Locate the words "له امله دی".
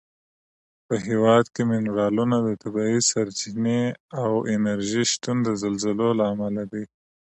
6.19-6.83